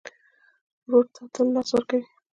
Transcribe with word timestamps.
ورور 0.85 1.05
ته 1.13 1.21
تل 1.33 1.47
لاس 1.53 1.69
ورکوې. 1.73 2.03